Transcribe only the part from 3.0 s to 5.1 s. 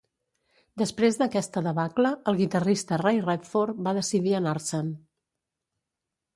Ray Radford va decidir anar-se'n.